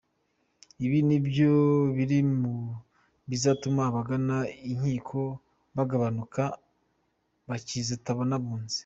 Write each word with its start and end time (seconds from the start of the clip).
Ibi 0.85 0.99
nabyo 1.07 1.51
biri 1.95 2.19
mu 2.39 2.53
bizatuma 3.29 3.81
abagana 3.89 4.35
inkiko 4.71 5.19
bagabanuka, 5.75 6.43
bakitabaza 7.47 8.35
Abunzi. 8.39 8.79